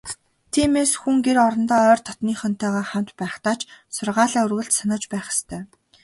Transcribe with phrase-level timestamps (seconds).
[0.53, 3.61] Тиймээс, хүн гэр орондоо ойр дотнынхонтойгоо хамт байхдаа ч
[3.95, 5.61] сургаалаа үргэлж санаж байх ёстой.